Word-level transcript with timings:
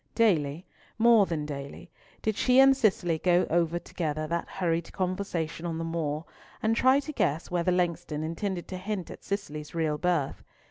Daily—more 0.15 1.27
than 1.27 1.45
daily—did 1.45 2.35
she 2.35 2.59
and 2.59 2.75
Cicely 2.75 3.19
go 3.19 3.45
over 3.51 3.77
together 3.77 4.25
that 4.25 4.47
hurried 4.47 4.91
conversation 4.91 5.67
on 5.67 5.77
the 5.77 5.83
moor, 5.83 6.25
and 6.63 6.75
try 6.75 6.99
to 6.99 7.11
guess 7.13 7.51
whether 7.51 7.71
Langston 7.71 8.23
intended 8.23 8.67
to 8.69 8.77
hint 8.77 9.11
at 9.11 9.23
Cicely's 9.23 9.75
real 9.75 9.99
birth. 9.99 10.43